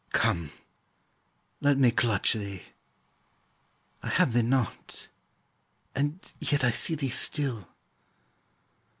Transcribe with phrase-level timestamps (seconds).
[0.13, 0.49] Come,
[1.59, 2.63] let me clutch thee:
[4.01, 5.09] I have thee not,
[5.93, 7.67] and yet I see thee still.